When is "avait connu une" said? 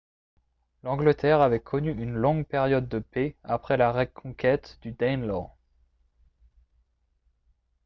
1.41-2.15